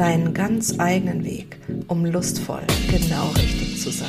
[0.00, 4.08] deinen ganz eigenen Weg, um lustvoll genau richtig zu sein.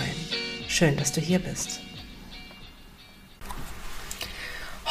[0.69, 1.81] Schön, dass du hier bist.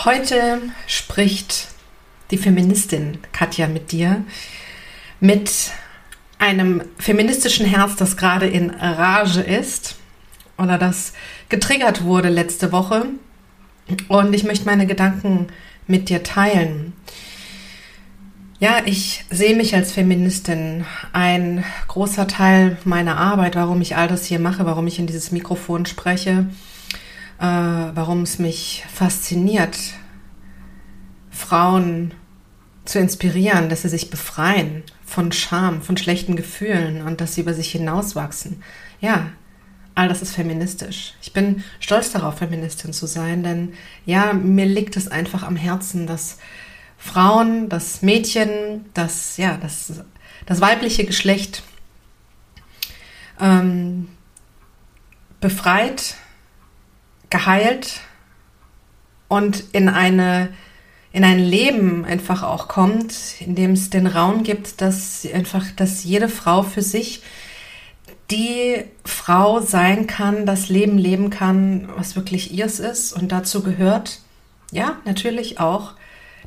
[0.04, 1.68] Heute spricht
[2.30, 4.24] die Feministin Katja mit dir
[5.20, 5.70] mit
[6.38, 9.96] einem feministischen Herz, das gerade in Rage ist
[10.58, 11.14] oder das
[11.48, 13.06] getriggert wurde letzte Woche.
[14.08, 15.46] Und ich möchte meine Gedanken
[15.86, 16.92] mit dir teilen.
[18.60, 20.84] Ja, ich sehe mich als Feministin.
[21.14, 25.32] Ein großer Teil meiner Arbeit, warum ich all das hier mache, warum ich in dieses
[25.32, 26.46] Mikrofon spreche,
[27.38, 29.78] äh, warum es mich fasziniert,
[31.30, 32.12] Frauen
[32.84, 37.54] zu inspirieren, dass sie sich befreien von Scham, von schlechten Gefühlen und dass sie über
[37.54, 38.62] sich hinauswachsen.
[39.00, 39.30] Ja,
[39.94, 41.14] all das ist feministisch.
[41.22, 43.72] Ich bin stolz darauf, Feministin zu sein, denn
[44.04, 46.36] ja, mir liegt es einfach am Herzen, dass
[47.00, 50.04] Frauen, das Mädchen, das, ja, das,
[50.46, 51.62] das weibliche Geschlecht
[53.40, 54.08] ähm,
[55.40, 56.16] befreit,
[57.30, 58.00] geheilt
[59.28, 60.50] und in eine
[61.12, 66.04] in ein Leben einfach auch kommt, in dem es den Raum gibt, dass einfach, dass
[66.04, 67.22] jede Frau für sich
[68.30, 73.12] die Frau sein kann, das Leben leben kann, was wirklich ihrs ist.
[73.12, 74.20] Und dazu gehört,
[74.70, 75.94] ja, natürlich auch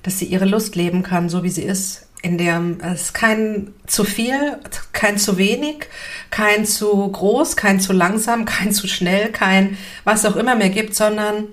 [0.04, 4.04] dass sie ihre Lust leben kann, so wie sie ist, in der es kein zu
[4.04, 4.60] viel,
[4.94, 5.88] kein zu wenig,
[6.30, 10.96] kein zu groß, kein zu langsam, kein zu schnell, kein was auch immer mehr gibt,
[10.96, 11.48] sondern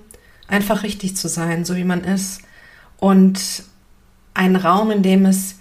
[0.47, 2.41] einfach richtig zu sein, so wie man ist.
[2.97, 3.63] Und
[4.33, 5.59] ein Raum, in dem es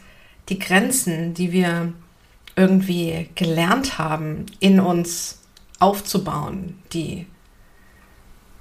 [0.49, 1.93] die Grenzen, die wir
[2.57, 5.39] irgendwie gelernt haben, in uns
[5.79, 7.27] aufzubauen, die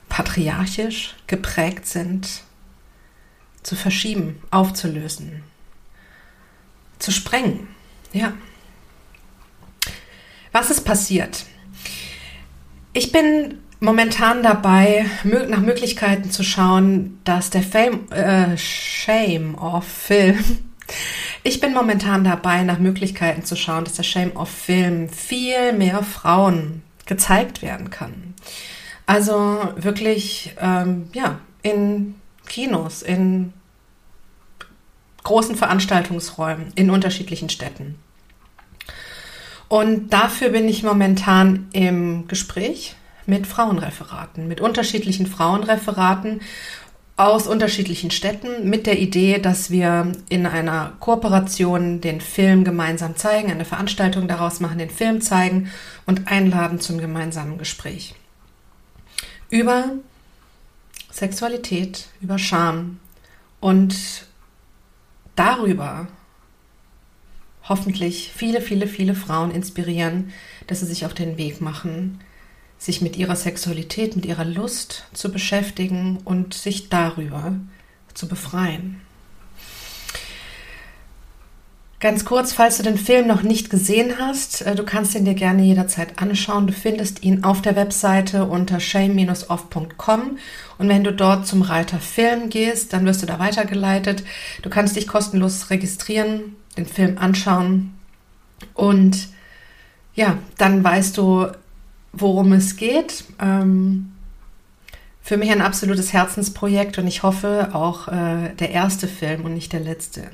[0.08, 2.44] patriarchisch geprägt sind,
[3.70, 5.44] zu verschieben, aufzulösen,
[6.98, 7.68] zu sprengen.
[8.12, 8.34] Ja.
[10.52, 11.46] Was ist passiert?
[12.94, 20.44] Ich bin momentan dabei, nach Möglichkeiten zu schauen, dass der Fame, äh, Shame of Film,
[21.44, 26.02] ich bin momentan dabei, nach Möglichkeiten zu schauen, dass der Shame of Film viel mehr
[26.02, 28.34] Frauen gezeigt werden kann.
[29.06, 32.16] Also wirklich, ähm, ja, in
[32.48, 33.54] Kinos, in
[35.30, 38.00] großen Veranstaltungsräumen in unterschiedlichen Städten.
[39.68, 42.96] Und dafür bin ich momentan im Gespräch
[43.28, 46.42] mit Frauenreferaten, mit unterschiedlichen Frauenreferaten
[47.16, 53.52] aus unterschiedlichen Städten mit der Idee, dass wir in einer Kooperation den Film gemeinsam zeigen,
[53.52, 55.70] eine Veranstaltung daraus machen, den Film zeigen
[56.08, 58.16] und einladen zum gemeinsamen Gespräch.
[59.52, 59.92] Über
[61.12, 63.00] Sexualität, über Scham
[63.60, 64.28] und
[65.40, 66.08] darüber
[67.64, 70.34] hoffentlich viele, viele, viele Frauen inspirieren,
[70.68, 72.20] dass sie sich auf den Weg machen,
[72.78, 77.56] sich mit ihrer Sexualität, mit ihrer Lust zu beschäftigen und sich darüber
[78.14, 79.02] zu befreien.
[82.00, 85.34] Ganz kurz, falls du den Film noch nicht gesehen hast, äh, du kannst ihn dir
[85.34, 86.66] gerne jederzeit anschauen.
[86.66, 90.38] Du findest ihn auf der Webseite unter shame-off.com
[90.78, 94.24] und wenn du dort zum Reiter Film gehst, dann wirst du da weitergeleitet.
[94.62, 97.94] Du kannst dich kostenlos registrieren, den Film anschauen
[98.76, 99.28] und
[100.16, 101.48] ja, dann weißt du,
[102.14, 103.26] worum es geht.
[103.42, 104.14] Ähm,
[105.22, 109.74] für mich ein absolutes Herzensprojekt und ich hoffe auch äh, der erste Film und nicht
[109.74, 110.32] der letzte.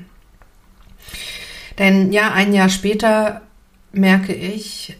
[1.78, 3.42] Denn ja, ein Jahr später
[3.92, 4.96] merke ich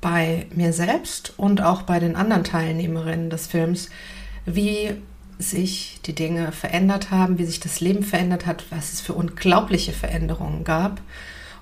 [0.00, 3.90] bei mir selbst und auch bei den anderen Teilnehmerinnen des Films,
[4.46, 4.94] wie
[5.38, 9.92] sich die Dinge verändert haben, wie sich das Leben verändert hat, was es für unglaubliche
[9.92, 11.00] Veränderungen gab.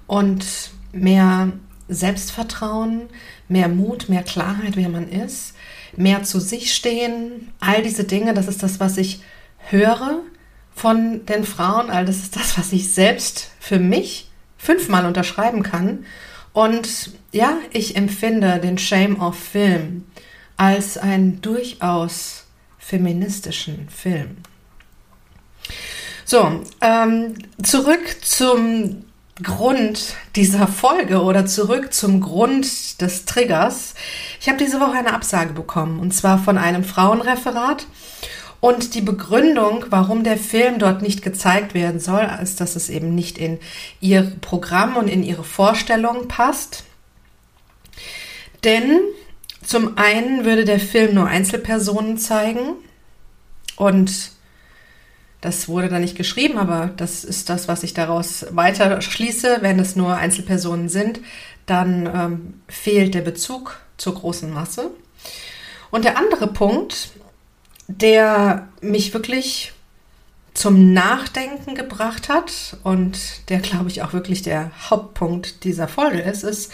[0.06, 1.52] Und mehr
[1.88, 3.02] Selbstvertrauen,
[3.48, 5.54] mehr Mut, mehr Klarheit, wer man ist,
[5.96, 9.22] mehr zu sich stehen, all diese Dinge, das ist das, was ich
[9.70, 10.20] höre
[10.74, 14.27] von den Frauen, all das ist das, was ich selbst für mich
[14.58, 16.04] fünfmal unterschreiben kann.
[16.52, 20.04] Und ja, ich empfinde den Shame of Film
[20.56, 22.44] als einen durchaus
[22.78, 24.38] feministischen Film.
[26.24, 29.04] So, ähm, zurück zum
[29.42, 33.94] Grund dieser Folge oder zurück zum Grund des Triggers.
[34.40, 37.86] Ich habe diese Woche eine Absage bekommen und zwar von einem Frauenreferat.
[38.60, 43.14] Und die Begründung, warum der Film dort nicht gezeigt werden soll, ist, dass es eben
[43.14, 43.58] nicht in
[44.00, 46.84] ihr Programm und in ihre Vorstellung passt.
[48.64, 49.00] Denn
[49.64, 52.74] zum einen würde der Film nur Einzelpersonen zeigen
[53.76, 54.32] und
[55.40, 59.58] das wurde da nicht geschrieben, aber das ist das, was ich daraus weiter schließe.
[59.60, 61.20] Wenn es nur Einzelpersonen sind,
[61.66, 64.90] dann ähm, fehlt der Bezug zur großen Masse.
[65.90, 67.10] Und der andere Punkt,
[67.88, 69.72] der mich wirklich
[70.54, 73.18] zum Nachdenken gebracht hat und
[73.48, 76.72] der, glaube ich, auch wirklich der Hauptpunkt dieser Folge ist, ist,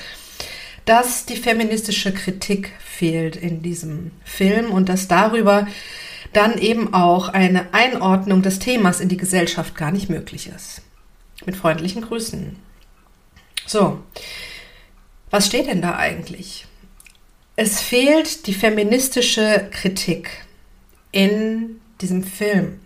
[0.84, 5.66] dass die feministische Kritik fehlt in diesem Film und dass darüber
[6.32, 10.82] dann eben auch eine Einordnung des Themas in die Gesellschaft gar nicht möglich ist.
[11.46, 12.56] Mit freundlichen Grüßen.
[13.66, 14.02] So,
[15.30, 16.66] was steht denn da eigentlich?
[17.56, 20.44] Es fehlt die feministische Kritik
[21.14, 22.80] in diesem Film.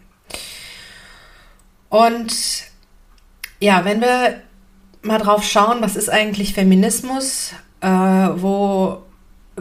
[1.89, 2.35] Und
[3.59, 4.43] ja, wenn wir
[5.01, 7.53] mal drauf schauen, was ist eigentlich Feminismus?
[7.81, 9.03] Äh, wo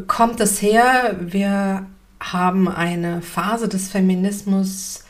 [0.07, 1.15] kommt es her?
[1.19, 1.87] Wir
[2.19, 5.05] haben eine Phase des Feminismus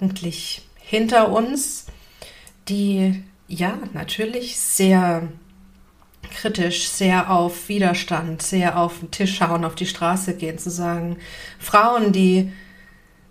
[0.00, 1.86] eigentlich hinter uns,
[2.68, 5.28] die ja natürlich sehr
[6.30, 11.18] kritisch, sehr auf Widerstand, sehr auf den Tisch schauen, auf die Straße gehen, zu sagen,
[11.58, 12.50] Frauen, die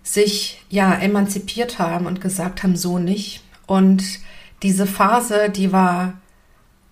[0.04, 3.42] sich ja emanzipiert haben und gesagt haben, so nicht.
[3.66, 4.04] Und
[4.62, 6.20] diese Phase, die war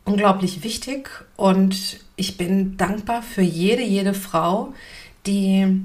[0.04, 4.74] unglaublich wichtig und ich bin dankbar für jede, jede Frau,
[5.26, 5.82] die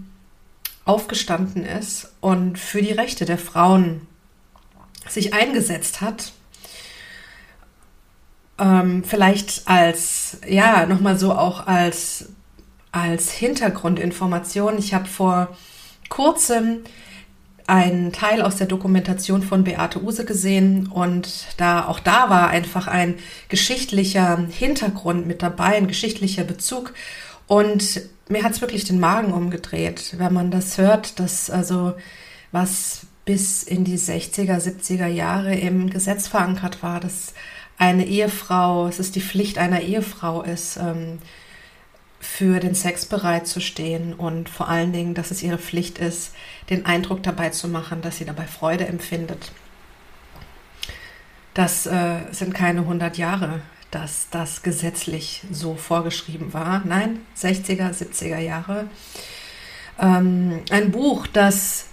[0.85, 4.07] aufgestanden ist und für die Rechte der Frauen
[5.07, 6.31] sich eingesetzt hat.
[8.57, 12.29] Ähm, vielleicht als, ja, nochmal so auch als,
[12.91, 14.79] als Hintergrundinformation.
[14.79, 15.56] Ich habe vor
[16.09, 16.79] kurzem
[17.68, 22.88] einen Teil aus der Dokumentation von Beate Use gesehen und da auch da war einfach
[22.88, 23.16] ein
[23.50, 26.94] geschichtlicher Hintergrund mit dabei, ein geschichtlicher Bezug.
[27.46, 31.94] Und mir hat es wirklich den Magen umgedreht, wenn man das hört, dass also
[32.54, 37.34] was bis in die 60er, 70er Jahre im Gesetz verankert war, dass
[37.78, 41.20] eine Ehefrau, es ist die Pflicht einer Ehefrau ist, ähm,
[42.27, 46.33] für den Sex bereit zu stehen und vor allen Dingen, dass es ihre Pflicht ist,
[46.69, 49.51] den Eindruck dabei zu machen, dass sie dabei Freude empfindet.
[51.53, 56.83] Das äh, sind keine 100 Jahre, dass das gesetzlich so vorgeschrieben war.
[56.85, 58.88] Nein, 60er, 70er Jahre.
[59.97, 61.85] Ähm, ein Buch, das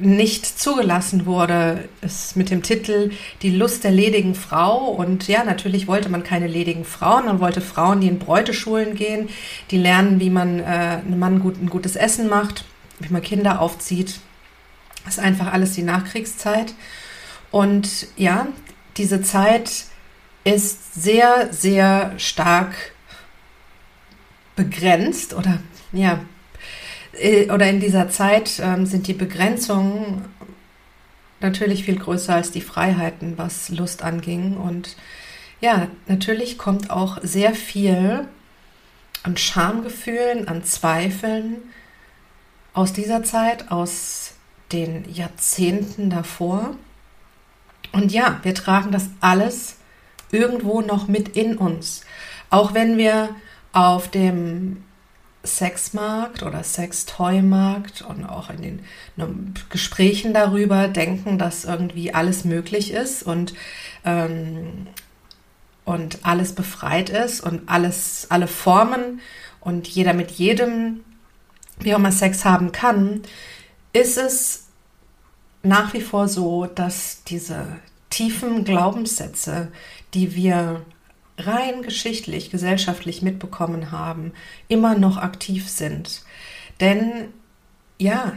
[0.00, 3.10] nicht zugelassen wurde, ist mit dem Titel
[3.42, 4.86] Die Lust der ledigen Frau.
[4.86, 7.26] Und ja, natürlich wollte man keine ledigen Frauen.
[7.26, 9.28] Man wollte Frauen, die in Bräuteschulen gehen,
[9.70, 12.64] die lernen, wie man äh, einem Mann gut, ein gutes Essen macht,
[12.98, 14.20] wie man Kinder aufzieht.
[15.04, 16.74] Das ist einfach alles die Nachkriegszeit.
[17.50, 18.48] Und ja,
[18.96, 19.86] diese Zeit
[20.44, 22.74] ist sehr, sehr stark
[24.56, 25.58] begrenzt oder
[25.92, 26.20] ja,
[27.12, 30.24] oder in dieser Zeit ähm, sind die Begrenzungen
[31.40, 34.56] natürlich viel größer als die Freiheiten, was Lust anging.
[34.56, 34.96] Und
[35.60, 38.26] ja, natürlich kommt auch sehr viel
[39.22, 41.56] an Schamgefühlen, an Zweifeln
[42.72, 44.34] aus dieser Zeit, aus
[44.72, 46.76] den Jahrzehnten davor.
[47.92, 49.76] Und ja, wir tragen das alles
[50.30, 52.02] irgendwo noch mit in uns.
[52.50, 53.30] Auch wenn wir
[53.72, 54.84] auf dem
[55.44, 58.84] Sexmarkt oder Sextoy-Markt und auch in den
[59.16, 59.28] ne,
[59.70, 63.54] Gesprächen darüber denken, dass irgendwie alles möglich ist und,
[64.04, 64.86] ähm,
[65.84, 69.20] und alles befreit ist und alles, alle Formen
[69.60, 71.00] und jeder mit jedem,
[71.78, 73.22] wie auch immer Sex haben kann,
[73.92, 74.66] ist es
[75.62, 77.66] nach wie vor so, dass diese
[78.10, 79.68] tiefen Glaubenssätze,
[80.12, 80.82] die wir
[81.46, 84.32] rein geschichtlich, gesellschaftlich mitbekommen haben,
[84.68, 86.22] immer noch aktiv sind.
[86.80, 87.28] Denn
[87.98, 88.32] ja,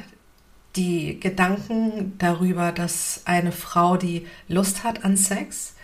[0.76, 5.76] die Gedanken darüber, dass eine Frau, die Lust hat an Sex,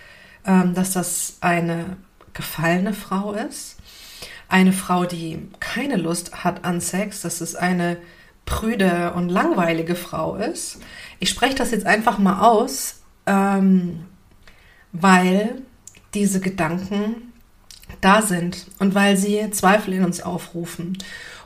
[0.46, 1.98] ähm, dass das eine
[2.34, 3.78] gefallene Frau ist,
[4.48, 7.98] eine Frau, die keine Lust hat an Sex, dass es eine
[8.46, 10.80] prüde und langweilige Frau ist.
[11.20, 14.06] Ich spreche das jetzt einfach mal aus, ähm,
[14.92, 15.62] weil
[16.14, 17.34] diese Gedanken
[18.02, 20.98] da sind und weil sie Zweifel in uns aufrufen.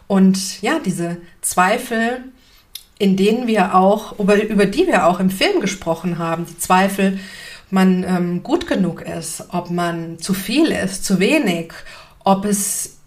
[0.08, 2.24] Und ja, diese Zweifel,
[3.00, 7.20] in denen wir auch, über, über die wir auch im Film gesprochen haben, die Zweifel,
[7.70, 11.74] man ähm, gut genug ist, ob man zu viel ist, zu wenig,
[12.24, 12.98] ob es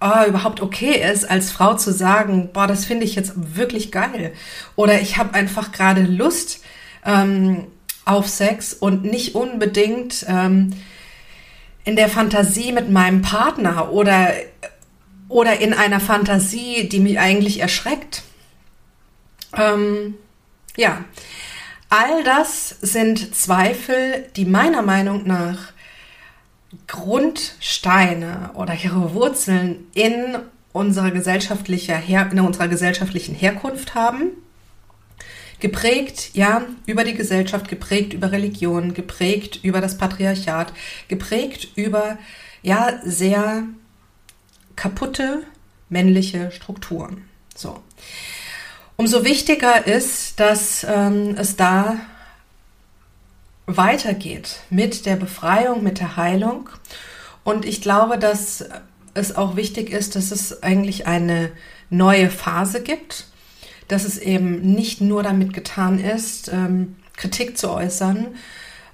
[0.00, 4.32] oh, überhaupt okay ist, als Frau zu sagen, boah, das finde ich jetzt wirklich geil.
[4.74, 6.60] Oder ich habe einfach gerade Lust
[7.04, 7.66] ähm,
[8.06, 10.70] auf Sex und nicht unbedingt ähm,
[11.86, 14.32] in der Fantasie mit meinem Partner oder,
[15.28, 18.24] oder in einer Fantasie, die mich eigentlich erschreckt.
[19.56, 20.16] Ähm,
[20.76, 21.04] ja,
[21.88, 25.72] all das sind Zweifel, die meiner Meinung nach
[26.88, 30.38] Grundsteine oder ihre Wurzeln in
[30.72, 34.32] unserer, gesellschaftlicher Her in unserer gesellschaftlichen Herkunft haben.
[35.58, 40.72] Geprägt, ja, über die Gesellschaft, geprägt über Religion, geprägt über das Patriarchat,
[41.08, 42.18] geprägt über,
[42.62, 43.64] ja, sehr
[44.74, 45.42] kaputte
[45.88, 47.24] männliche Strukturen.
[47.54, 47.80] So.
[48.96, 51.96] Umso wichtiger ist, dass ähm, es da
[53.66, 56.68] weitergeht mit der Befreiung, mit der Heilung.
[57.44, 58.64] Und ich glaube, dass
[59.14, 61.50] es auch wichtig ist, dass es eigentlich eine
[61.90, 63.26] neue Phase gibt,
[63.88, 68.34] dass es eben nicht nur damit getan ist, ähm, Kritik zu äußern,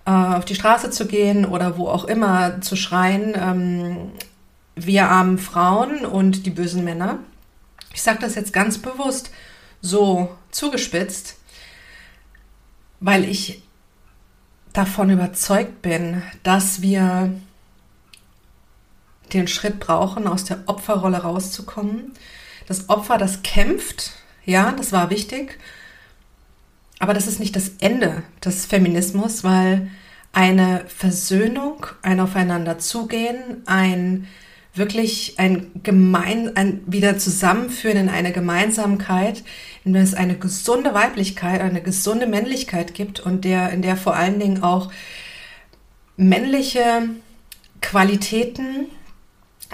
[0.07, 4.13] äh, auf die Straße zu gehen oder wo auch immer zu schreien, ähm,
[4.75, 7.19] wir armen Frauen und die bösen Männer.
[7.93, 9.31] Ich sage das jetzt ganz bewusst
[9.81, 11.37] so zugespitzt,
[13.01, 13.63] weil ich
[14.73, 17.33] davon überzeugt bin, dass wir
[19.33, 22.13] den Schritt brauchen, aus der Opferrolle rauszukommen.
[22.67, 24.13] Das Opfer, das kämpft,
[24.45, 25.59] ja, das war wichtig,
[26.99, 29.91] aber das ist nicht das Ende des Feminismus, weil
[30.33, 34.27] eine Versöhnung, ein Aufeinander zugehen, ein
[34.75, 39.45] wirklich ein gemein, ein wieder zusammenführen in eine Gemeinsamkeit,
[39.85, 44.17] in der es eine gesunde Weiblichkeit, eine gesunde Männlichkeit gibt und der, in der vor
[44.17, 44.91] allen Dingen auch
[46.17, 47.11] männliche
[47.83, 48.87] Qualitäten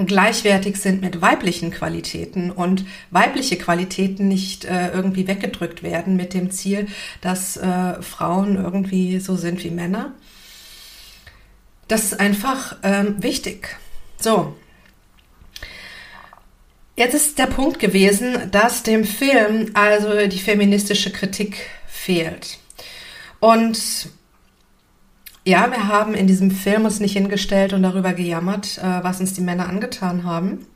[0.06, 6.50] gleichwertig sind mit weiblichen Qualitäten und weibliche Qualitäten nicht äh, irgendwie weggedrückt werden mit dem
[6.50, 6.86] Ziel,
[7.20, 10.12] dass äh, Frauen irgendwie so sind wie Männer.
[11.88, 13.76] Das ist einfach ähm, wichtig.
[14.18, 14.54] So,
[16.98, 22.58] Jetzt ist der Punkt gewesen, dass dem Film also die feministische Kritik fehlt.
[23.38, 24.08] Und
[25.48, 29.32] ja, wir haben in diesem Film uns nicht hingestellt und darüber gejammert, äh, was uns
[29.32, 30.66] die Männer angetan haben.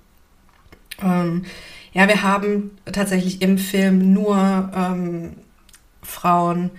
[1.02, 1.44] Ähm,
[1.92, 5.34] ja, wir haben tatsächlich im Film nur ähm,
[6.02, 6.70] Frauen,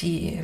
[0.00, 0.40] die,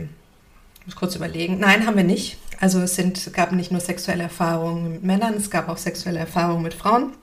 [0.79, 2.39] ich muss kurz überlegen, nein, haben wir nicht.
[2.61, 6.63] Also es sind, gab nicht nur sexuelle Erfahrungen mit Männern, es gab auch sexuelle Erfahrungen
[6.63, 7.15] mit Frauen.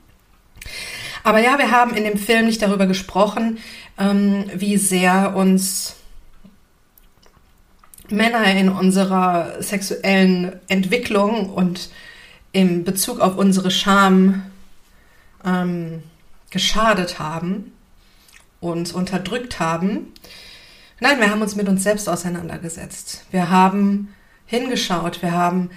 [1.24, 3.60] Aber ja, wir haben in dem Film nicht darüber gesprochen,
[3.98, 5.96] ähm, wie sehr uns
[8.12, 11.90] Männer in unserer sexuellen Entwicklung und
[12.52, 14.44] im Bezug auf unsere Scham
[15.46, 16.04] ähm,
[16.50, 17.74] geschadet haben,
[18.60, 20.14] uns unterdrückt haben.
[21.00, 23.26] Nein, wir haben uns mit uns selbst auseinandergesetzt.
[23.32, 24.14] Wir haben
[24.46, 25.70] hingeschaut, wir haben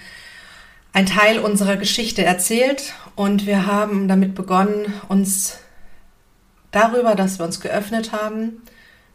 [0.93, 5.59] ein Teil unserer Geschichte erzählt und wir haben damit begonnen, uns
[6.71, 8.63] darüber, dass wir uns geöffnet haben,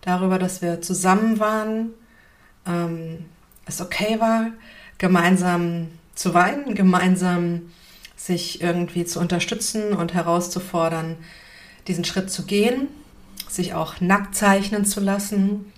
[0.03, 1.91] darüber, dass wir zusammen waren,
[2.67, 3.25] ähm,
[3.67, 4.51] es okay war,
[4.99, 7.73] gemeinsam zu weinen, gemeinsam
[8.17, 11.17] sich irgendwie zu unterstützen und herauszufordern,
[11.87, 12.89] diesen Schritt zu gehen,
[13.49, 15.73] sich auch nackt zeichnen zu lassen.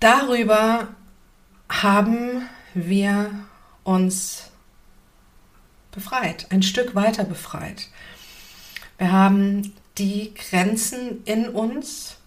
[0.00, 0.88] Darüber
[1.68, 3.30] haben wir
[3.82, 4.50] uns
[5.90, 7.88] befreit, ein Stück weiter befreit.
[8.98, 12.17] Wir haben die Grenzen in uns,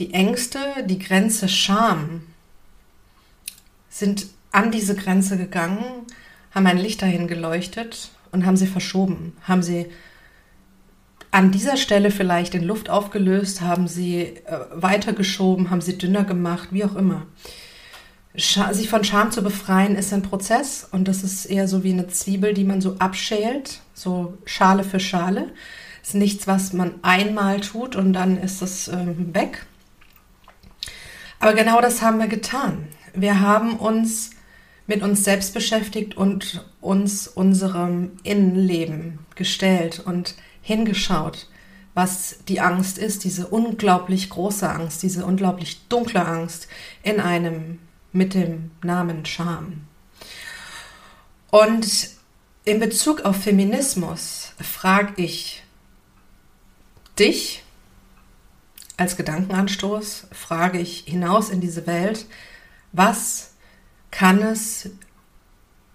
[0.00, 2.22] die Ängste, die Grenze Scham,
[3.88, 5.84] sind an diese Grenze gegangen,
[6.52, 9.86] haben ein Licht dahin geleuchtet und haben sie verschoben, haben sie
[11.30, 16.70] an dieser Stelle vielleicht in Luft aufgelöst, haben sie äh, weitergeschoben, haben sie dünner gemacht,
[16.72, 17.26] wie auch immer
[18.34, 22.08] sich von Scham zu befreien ist ein Prozess und das ist eher so wie eine
[22.08, 25.48] Zwiebel, die man so abschält, so Schale für Schale.
[26.02, 29.66] Ist nichts, was man einmal tut und dann ist es ähm, weg.
[31.40, 32.86] Aber genau das haben wir getan.
[33.14, 34.30] Wir haben uns
[34.86, 41.48] mit uns selbst beschäftigt und uns unserem Innenleben gestellt und hingeschaut,
[41.94, 46.68] was die Angst ist, diese unglaublich große Angst, diese unglaublich dunkle Angst
[47.02, 47.78] in einem
[48.12, 49.86] mit dem Namen Scham.
[51.50, 52.10] Und
[52.64, 55.62] in Bezug auf Feminismus frage ich
[57.18, 57.62] dich
[59.00, 62.26] als Gedankenanstoß, frage ich hinaus in diese Welt,
[62.92, 63.54] Was
[64.10, 64.90] kann es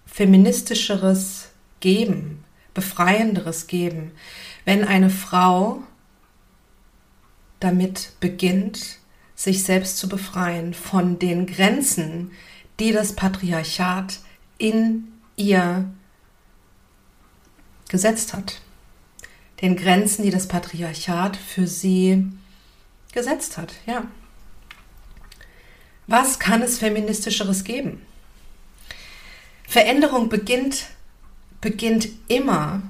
[0.06, 2.42] feministischeres geben,
[2.74, 4.10] befreienderes geben,
[4.64, 5.82] wenn eine Frau
[7.60, 8.98] damit beginnt,
[9.36, 12.32] sich selbst zu befreien von den Grenzen,
[12.80, 14.18] die das Patriarchat
[14.58, 15.88] in ihr
[17.88, 18.62] gesetzt hat.
[19.60, 22.26] Den Grenzen, die das Patriarchat für sie
[23.16, 24.04] gesetzt hat, ja.
[26.06, 28.02] Was kann es feministischeres geben?
[29.66, 30.84] Veränderung beginnt,
[31.60, 32.82] beginnt immer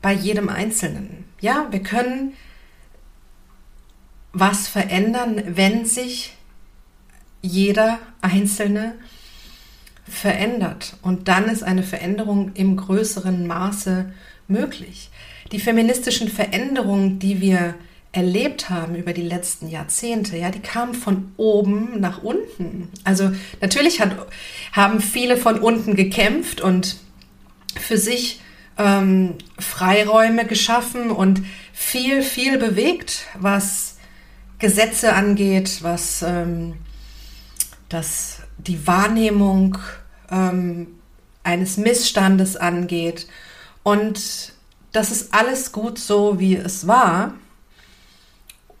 [0.00, 1.24] bei jedem Einzelnen.
[1.40, 2.34] Ja, wir können
[4.32, 6.34] was verändern, wenn sich
[7.42, 8.94] jeder Einzelne
[10.08, 10.96] verändert.
[11.02, 14.12] Und dann ist eine Veränderung im größeren Maße
[14.48, 15.10] möglich.
[15.50, 17.74] Die feministischen Veränderungen, die wir
[18.12, 22.90] erlebt haben über die letzten Jahrzehnte, ja, die kamen von oben nach unten.
[23.04, 24.14] Also natürlich hat,
[24.72, 26.98] haben viele von unten gekämpft und
[27.80, 28.40] für sich
[28.76, 31.42] ähm, Freiräume geschaffen und
[31.72, 33.96] viel, viel bewegt, was
[34.58, 36.74] Gesetze angeht, was ähm,
[37.88, 39.78] das, die Wahrnehmung
[40.30, 40.86] ähm,
[41.44, 43.26] eines Missstandes angeht.
[43.82, 44.52] Und
[44.92, 47.34] das ist alles gut so, wie es war.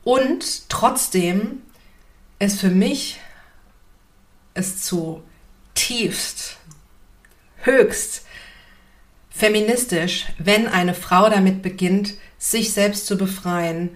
[0.04, 1.62] Und trotzdem
[2.38, 3.20] ist für mich
[4.54, 5.22] es zu
[5.74, 6.56] tiefst,
[7.58, 8.26] höchst
[9.30, 13.90] feministisch, wenn eine Frau damit beginnt, sich selbst zu befreien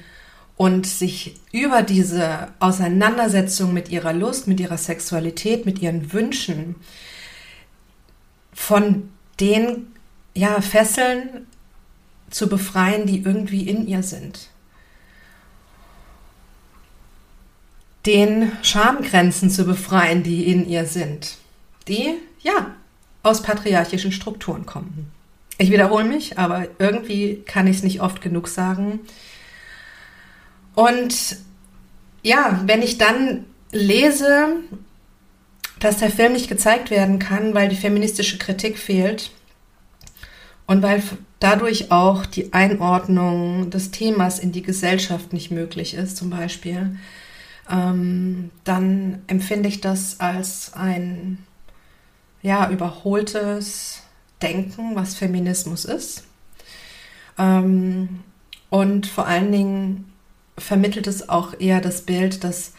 [0.57, 6.77] und sich über diese Auseinandersetzung mit ihrer Lust, mit ihrer Sexualität, mit ihren Wünschen
[8.55, 9.89] von den
[10.35, 11.47] ja, Fesseln
[12.31, 14.49] zu befreien, die irgendwie in ihr sind.
[18.07, 21.37] Den Schamgrenzen zu befreien, die in ihr sind,
[21.89, 22.75] die ja
[23.23, 25.11] aus patriarchischen Strukturen kommen.
[25.59, 29.01] Ich wiederhole mich, aber irgendwie kann ich es nicht oft genug sagen.
[30.75, 31.37] Und
[32.23, 34.57] ja, wenn ich dann lese,
[35.81, 39.31] dass der Film nicht gezeigt werden kann, weil die feministische Kritik fehlt
[40.67, 41.03] und weil
[41.41, 46.97] dadurch auch die Einordnung des Themas in die Gesellschaft nicht möglich ist, zum Beispiel,
[47.71, 51.39] ähm, dann empfinde ich das als ein
[52.43, 54.03] ja, überholtes
[54.41, 56.25] Denken, was Feminismus ist.
[57.39, 58.21] Ähm,
[58.71, 60.13] und vor allen Dingen
[60.59, 62.73] vermittelt es auch eher das Bild, dass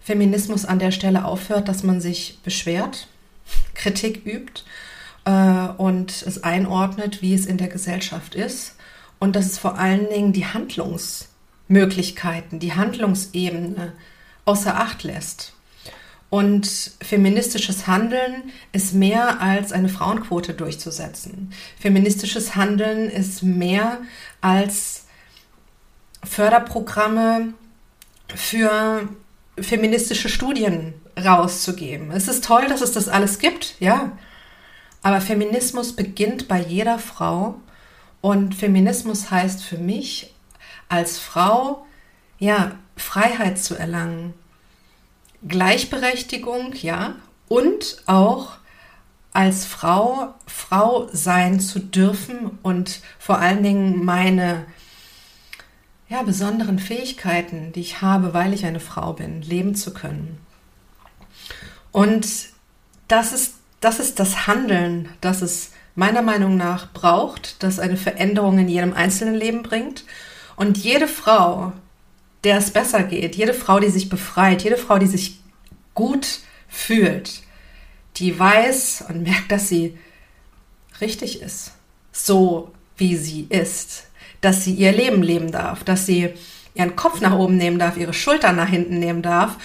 [0.00, 3.08] Feminismus an der Stelle aufhört, dass man sich beschwert,
[3.74, 4.62] Kritik übt
[5.24, 8.76] äh, und es einordnet, wie es in der Gesellschaft ist.
[9.18, 13.92] Und dass es vor allen Dingen die Handlungsmöglichkeiten, die Handlungsebene
[14.44, 15.52] außer Acht lässt.
[16.30, 16.66] Und
[17.00, 21.52] feministisches Handeln ist mehr als eine Frauenquote durchzusetzen.
[21.78, 23.98] Feministisches Handeln ist mehr
[24.40, 25.04] als
[26.24, 27.54] Förderprogramme
[28.34, 29.08] für
[29.60, 32.10] feministische Studien rauszugeben.
[32.10, 34.12] Es ist toll, dass es das alles gibt, ja.
[35.02, 37.60] Aber Feminismus beginnt bei jeder Frau
[38.20, 40.34] und Feminismus heißt für mich
[40.88, 41.86] als Frau,
[42.38, 44.34] ja, Freiheit zu erlangen,
[45.46, 47.16] Gleichberechtigung, ja,
[47.48, 48.52] und auch
[49.32, 54.64] als Frau Frau sein zu dürfen und vor allen Dingen meine
[56.08, 60.38] ja, besonderen Fähigkeiten, die ich habe, weil ich eine Frau bin, leben zu können.
[61.92, 62.26] Und
[63.08, 68.58] das ist, das ist das Handeln, das es meiner Meinung nach braucht, das eine Veränderung
[68.58, 70.04] in jedem einzelnen Leben bringt.
[70.56, 71.72] Und jede Frau,
[72.44, 75.40] der es besser geht, jede Frau, die sich befreit, jede Frau, die sich
[75.94, 77.42] gut fühlt,
[78.16, 79.98] die weiß und merkt, dass sie
[81.00, 81.72] richtig ist,
[82.12, 84.04] so wie sie ist,
[84.40, 86.34] dass sie ihr Leben leben darf, dass sie
[86.74, 89.56] ihren Kopf nach oben nehmen darf, ihre Schultern nach hinten nehmen darf.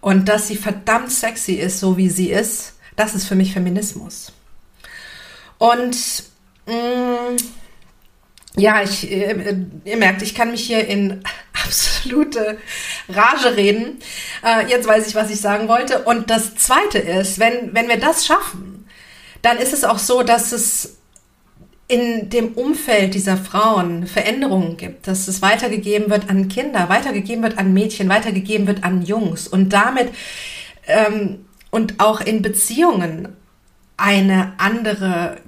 [0.00, 2.74] Und dass sie verdammt sexy ist, so wie sie ist.
[2.94, 4.32] Das ist für mich Feminismus.
[5.58, 5.96] Und
[6.66, 7.36] mh, mm,
[8.56, 11.22] ja, ich, äh, ihr merkt, ich kann mich hier in
[11.68, 12.58] absolute
[13.08, 13.98] Rage reden.
[14.44, 16.00] Äh, jetzt weiß ich, was ich sagen wollte.
[16.04, 18.86] Und das Zweite ist, wenn, wenn wir das schaffen,
[19.42, 20.96] dann ist es auch so, dass es
[21.86, 27.56] in dem Umfeld dieser Frauen Veränderungen gibt, dass es weitergegeben wird an Kinder, weitergegeben wird
[27.56, 30.10] an Mädchen, weitergegeben wird an Jungs und damit
[30.86, 33.28] ähm, und auch in Beziehungen
[33.96, 35.38] eine andere,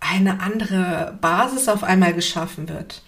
[0.00, 3.02] eine andere Basis auf einmal geschaffen wird.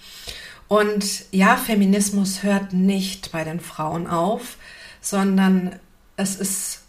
[0.73, 4.57] Und ja, Feminismus hört nicht bei den Frauen auf,
[5.03, 5.79] sondern
[6.17, 6.81] es ist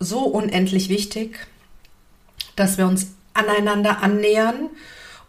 [0.00, 1.46] so unendlich wichtig,
[2.56, 4.68] dass wir uns aneinander annähern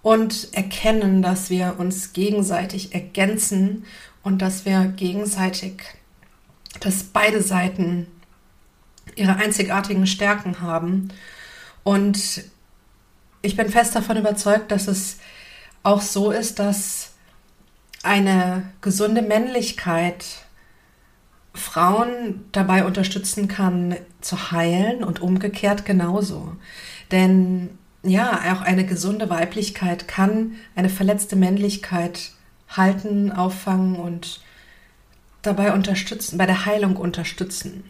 [0.02, 3.86] und erkennen, dass wir uns gegenseitig ergänzen
[4.24, 5.84] und dass wir gegenseitig,
[6.80, 8.08] dass beide Seiten
[9.16, 11.10] ihre einzigartigen Stärken haben.
[11.84, 12.46] Und
[13.44, 15.18] ich bin fest davon überzeugt, dass es
[15.84, 17.13] auch so ist, dass
[18.04, 20.26] eine gesunde Männlichkeit
[21.54, 26.56] Frauen dabei unterstützen kann, zu heilen und umgekehrt genauso.
[27.12, 27.70] Denn
[28.04, 32.32] ja, auch eine gesunde Weiblichkeit kann eine verletzte Männlichkeit
[32.70, 34.42] halten, auffangen und
[35.42, 37.84] dabei unterstützen, bei der Heilung unterstützen.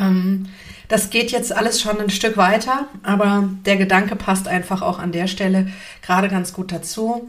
[0.00, 0.46] Ähm,
[0.88, 5.12] das geht jetzt alles schon ein Stück weiter, aber der Gedanke passt einfach auch an
[5.12, 5.68] der Stelle
[6.00, 7.28] gerade ganz gut dazu,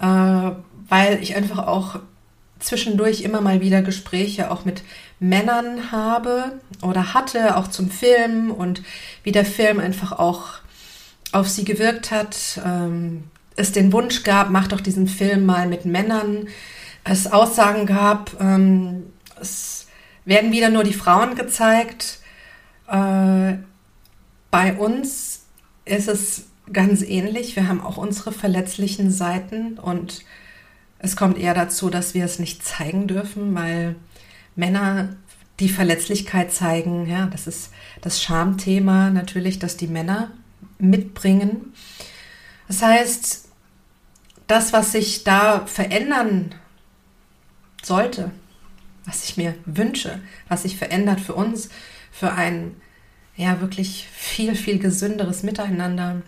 [0.00, 0.50] äh,
[0.88, 2.00] weil ich einfach auch
[2.58, 4.82] zwischendurch immer mal wieder Gespräche auch mit
[5.20, 8.82] Männern habe oder hatte, auch zum Film und
[9.22, 10.58] wie der Film einfach auch
[11.32, 12.60] auf sie gewirkt hat.
[12.64, 13.24] Ähm,
[13.56, 16.48] es den Wunsch gab, mach doch diesen Film mal mit Männern.
[17.04, 19.04] Es Aussagen gab, ähm,
[19.40, 19.86] es
[20.24, 22.20] werden wieder nur die Frauen gezeigt.
[22.88, 23.54] Äh,
[24.50, 25.44] bei uns
[25.84, 27.56] ist es ganz ähnlich.
[27.56, 30.24] Wir haben auch unsere verletzlichen Seiten und
[31.04, 33.96] es kommt eher dazu, dass wir es nicht zeigen dürfen, weil
[34.56, 35.16] Männer
[35.60, 37.06] die Verletzlichkeit zeigen.
[37.08, 40.32] Ja, das ist das Schamthema natürlich, dass die Männer
[40.78, 41.74] mitbringen.
[42.66, 43.48] Das heißt,
[44.46, 46.54] das, was sich da verändern
[47.82, 48.30] sollte,
[49.04, 51.68] was ich mir wünsche, was sich verändert für uns,
[52.10, 52.76] für ein
[53.36, 56.22] ja wirklich viel, viel gesünderes Miteinander,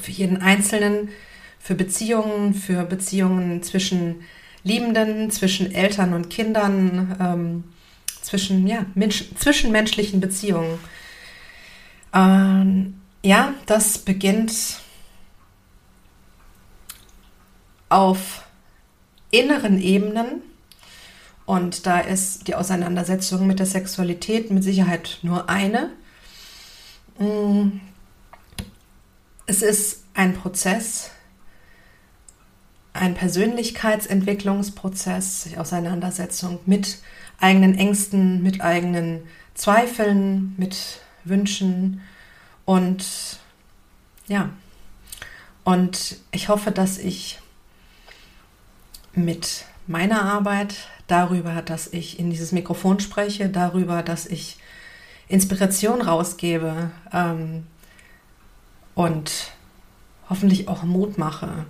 [0.00, 1.08] für jeden Einzelnen,
[1.60, 4.22] für Beziehungen, für Beziehungen zwischen
[4.64, 7.64] Liebenden, zwischen Eltern und Kindern, ähm,
[8.22, 10.78] zwischen ja, Mensch, zwischenmenschlichen Beziehungen.
[12.12, 14.80] Ähm, ja, das beginnt
[17.88, 18.44] auf
[19.30, 20.42] inneren Ebenen.
[21.44, 25.90] Und da ist die Auseinandersetzung mit der Sexualität mit Sicherheit nur eine.
[27.18, 27.80] Mm.
[29.46, 31.10] Es ist ein Prozess,
[32.92, 36.98] ein Persönlichkeitsentwicklungsprozess, die Auseinandersetzung mit
[37.38, 39.20] eigenen Ängsten, mit eigenen
[39.54, 42.00] Zweifeln, mit Wünschen
[42.64, 43.04] und
[44.26, 44.50] ja,
[45.64, 47.40] und ich hoffe, dass ich
[49.12, 54.58] mit meiner Arbeit darüber, dass ich in dieses Mikrofon spreche, darüber, dass ich
[55.28, 57.66] Inspiration rausgebe ähm,
[58.94, 59.52] und
[60.28, 61.66] hoffentlich auch Mut mache,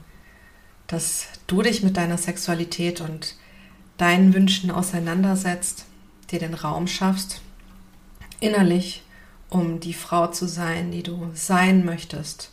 [0.90, 3.37] dass du dich mit deiner Sexualität und
[3.96, 5.85] deinen Wünschen auseinandersetzt,
[6.33, 7.42] dir den Raum schaffst,
[8.40, 9.03] innerlich,
[9.50, 12.50] um die Frau zu sein, die du sein möchtest,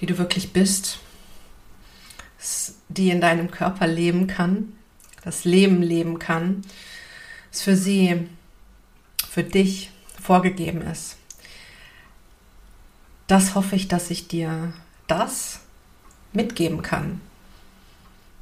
[0.00, 0.98] die du wirklich bist,
[2.90, 4.74] die in deinem Körper leben kann,
[5.22, 6.62] das Leben leben kann,
[7.50, 8.28] es für sie,
[9.30, 11.16] für dich vorgegeben ist.
[13.28, 14.74] Das hoffe ich, dass ich dir
[15.06, 15.63] das
[16.34, 17.20] mitgeben kann.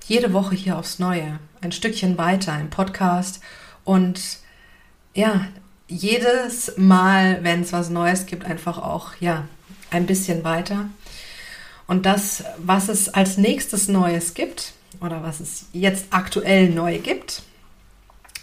[0.06, 3.40] Jede Woche hier aufs Neue, ein Stückchen weiter im Podcast
[3.84, 4.38] und
[5.14, 5.46] ja,
[5.88, 9.46] jedes Mal, wenn es was Neues gibt, einfach auch ja,
[9.90, 10.88] ein bisschen weiter.
[11.86, 17.42] Und das, was es als nächstes Neues gibt oder was es jetzt aktuell neu gibt,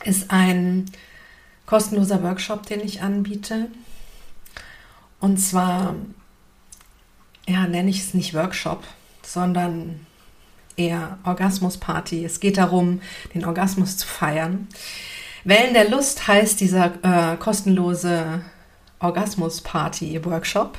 [0.05, 0.85] ist ein
[1.65, 3.67] kostenloser Workshop, den ich anbiete.
[5.19, 5.95] Und zwar,
[7.47, 8.83] ja, nenne ich es nicht Workshop,
[9.33, 10.05] sondern
[10.75, 12.23] eher Orgasmusparty.
[12.25, 13.01] Es geht darum,
[13.33, 14.67] den Orgasmus zu feiern.
[15.43, 18.41] Wellen der Lust heißt dieser äh, kostenlose
[18.99, 20.77] Orgasmusparty-Workshop.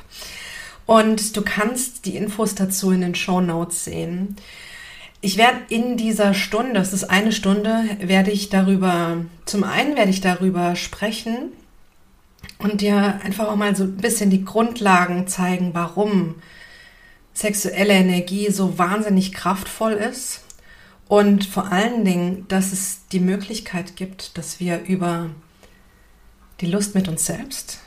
[0.85, 4.35] Und du kannst die Infos dazu in den Show Notes sehen.
[5.21, 10.09] Ich werde in dieser Stunde, das ist eine Stunde, werde ich darüber, zum einen werde
[10.09, 11.51] ich darüber sprechen
[12.57, 16.35] und dir einfach auch mal so ein bisschen die Grundlagen zeigen, warum
[17.33, 20.41] sexuelle Energie so wahnsinnig kraftvoll ist
[21.07, 25.29] und vor allen Dingen, dass es die Möglichkeit gibt, dass wir über
[26.61, 27.79] die Lust mit uns selbst,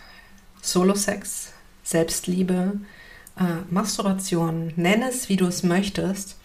[0.61, 1.53] Solo-Sex,
[1.83, 2.81] Selbstliebe,
[3.39, 6.37] äh, Masturbation, nenn es, wie du es möchtest,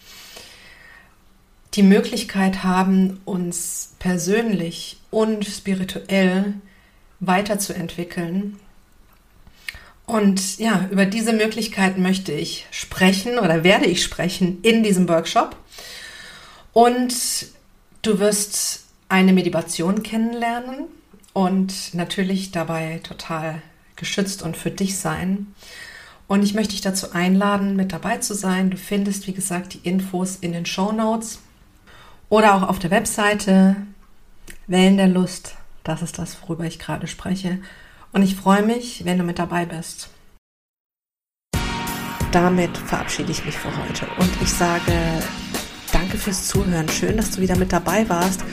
[1.74, 6.54] die Möglichkeit haben, uns persönlich und spirituell
[7.20, 8.58] weiterzuentwickeln
[10.10, 15.56] und ja, über diese Möglichkeit möchte ich sprechen oder werde ich sprechen in diesem Workshop.
[16.72, 17.14] Und
[18.02, 20.86] du wirst eine Meditation kennenlernen
[21.32, 23.62] und natürlich dabei total
[23.96, 25.54] geschützt und für dich sein.
[26.26, 28.70] Und ich möchte dich dazu einladen, mit dabei zu sein.
[28.70, 31.40] Du findest, wie gesagt, die Infos in den Show Notes
[32.28, 33.76] oder auch auf der Webseite
[34.66, 35.56] Wellen der Lust.
[35.82, 37.58] Das ist das, worüber ich gerade spreche.
[38.12, 40.08] Und ich freue mich, wenn du mit dabei bist.
[42.32, 44.92] Damit verabschiede ich mich für heute und ich sage
[45.92, 46.88] danke fürs Zuhören.
[46.88, 48.44] Schön, dass du wieder mit dabei warst.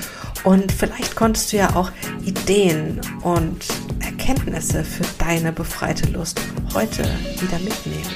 [0.44, 1.92] Und vielleicht konntest du ja auch
[2.24, 3.66] Ideen und
[4.00, 6.40] Erkenntnisse für deine befreite Lust
[6.74, 7.04] heute
[7.40, 8.16] wieder mitnehmen.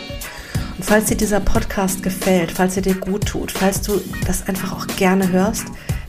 [0.77, 4.73] Und falls dir dieser Podcast gefällt, falls er dir gut tut, falls du das einfach
[4.73, 5.65] auch gerne hörst,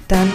[0.08, 0.32] dann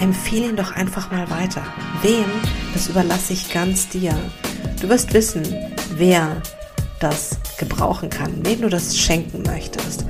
[0.00, 1.62] empfehle ihn doch einfach mal weiter.
[2.02, 2.26] Wem,
[2.72, 4.14] das überlasse ich ganz dir.
[4.80, 5.42] Du wirst wissen,
[5.96, 6.40] wer
[7.00, 10.04] das gebrauchen kann, wem du das schenken möchtest.